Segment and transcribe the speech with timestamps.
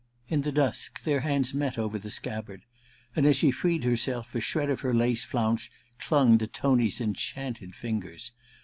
[0.29, 2.63] In the dusk their hands met over the scabbard,
[3.15, 7.75] and as she freed herself a shred of her lace flounce clung to Tony's enchanted
[7.75, 8.31] fingers.